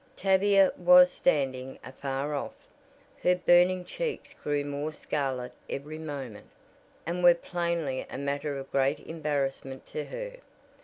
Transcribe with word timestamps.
Tavia 0.15 0.73
was 0.77 1.11
"standing 1.11 1.77
afar 1.83 2.33
off." 2.33 2.55
Her 3.21 3.35
burning 3.35 3.85
cheeks 3.85 4.33
grew 4.33 4.63
more 4.65 4.91
scarlet 4.91 5.51
every 5.69 5.99
moment, 5.99 6.49
and 7.05 7.23
were 7.23 7.35
plainly 7.35 8.07
a 8.09 8.17
matter 8.17 8.57
of 8.57 8.71
great 8.71 9.01
embarrassment 9.01 9.85
to 9.85 10.05
her. 10.05 10.37